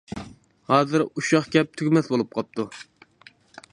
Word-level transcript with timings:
ھازىر 0.71 1.03
ئۇششاق 1.07 1.49
گەپ 1.57 1.77
تۈگىمەس 1.81 2.11
بولۇپ 2.15 2.33
قاپتۇ. 2.39 2.67